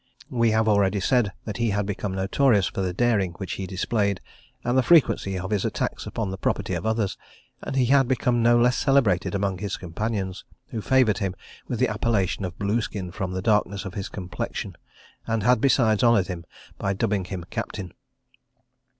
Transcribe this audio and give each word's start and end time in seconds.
We 0.31 0.49
have 0.49 0.67
already 0.67 0.99
said 0.99 1.31
that 1.45 1.57
he 1.57 1.69
had 1.69 1.85
become 1.85 2.15
notorious 2.15 2.65
for 2.65 2.81
the 2.81 2.91
daring 2.91 3.33
which 3.33 3.51
he 3.53 3.67
displayed, 3.67 4.19
and 4.63 4.75
the 4.75 4.81
frequency 4.81 5.37
of 5.37 5.51
his 5.51 5.63
attacks 5.63 6.07
upon 6.07 6.31
the 6.31 6.39
property 6.39 6.73
of 6.73 6.87
others; 6.87 7.19
and 7.61 7.75
he 7.75 7.85
had 7.85 8.07
become 8.07 8.41
no 8.41 8.57
less 8.59 8.75
celebrated 8.75 9.35
among 9.35 9.59
his 9.59 9.77
companions, 9.77 10.43
who 10.69 10.77
had 10.77 10.85
favoured 10.85 11.19
him 11.19 11.35
with 11.67 11.77
the 11.77 11.87
appellation 11.87 12.45
of 12.45 12.57
Blueskin, 12.57 13.11
from 13.11 13.33
the 13.33 13.43
darkness 13.43 13.85
of 13.85 13.93
his 13.93 14.09
complexion, 14.09 14.75
and 15.27 15.43
had 15.43 15.61
besides 15.61 16.03
honoured 16.03 16.25
him 16.29 16.45
by 16.79 16.93
dubbing 16.93 17.25
him 17.25 17.43
captain. 17.51 17.93